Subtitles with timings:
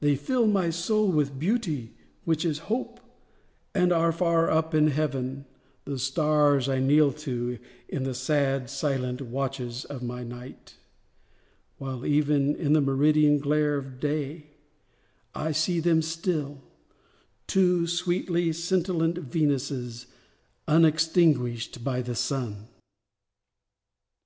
[0.00, 1.92] They fill my soul with Beauty
[2.24, 3.00] (which is Hope),
[3.74, 9.84] And are far up in Heaven—the stars I kneel to In the sad, silent watches
[9.84, 10.76] of my night;
[11.76, 14.46] While even in the meridian glare of day
[15.34, 20.06] I see them still—two sweetly scintillant Venuses,
[20.66, 22.68] unextinguished by the sun!